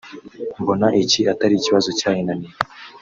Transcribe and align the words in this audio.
mbona 0.61 0.87
iki 1.03 1.19
atari 1.33 1.53
ikibazo 1.57 1.89
cyayinaniye 1.99 2.53